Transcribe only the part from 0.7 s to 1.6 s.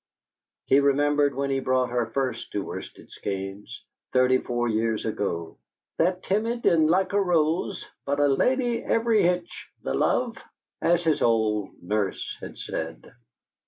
remembered when he